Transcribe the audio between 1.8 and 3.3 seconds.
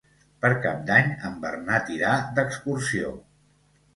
irà d'excursió.